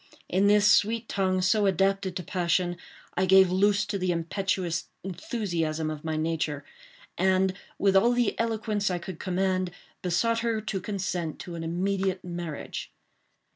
In 0.27 0.47
this 0.47 0.65
sweet 0.65 1.07
tongue, 1.07 1.43
so 1.43 1.67
adapted 1.67 2.15
to 2.15 2.23
passion, 2.23 2.77
I 3.15 3.27
gave 3.27 3.51
loose 3.51 3.85
to 3.85 3.99
the 3.99 4.11
impetuous 4.11 4.89
enthusiasm 5.03 5.91
of 5.91 6.03
my 6.03 6.17
nature, 6.17 6.65
and, 7.19 7.53
with 7.77 7.95
all 7.95 8.13
the 8.13 8.33
eloquence 8.39 8.89
I 8.89 8.97
could 8.97 9.19
command, 9.19 9.69
besought 10.01 10.39
her 10.39 10.59
to 10.59 10.81
consent 10.81 11.37
to 11.41 11.53
an 11.53 11.63
immediate 11.63 12.23
marriage. 12.23 12.91